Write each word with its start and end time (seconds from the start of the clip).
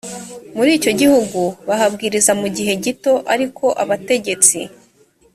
muri 0.55 0.69
icyo 0.77 0.91
gihugu 1.01 1.39
bahabwiriza 1.67 2.31
mu 2.41 2.47
gihe 2.57 2.73
gito 2.83 3.13
ariko 3.33 3.65
abategetsi 3.83 4.59